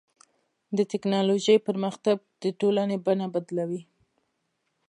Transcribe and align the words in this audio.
د 0.77 0.79
ټکنالوجۍ 0.91 1.57
پرمختګ 1.67 2.17
د 2.43 2.45
ټولنې 2.59 2.97
بڼه 3.05 3.27
بدلوي. 3.33 3.81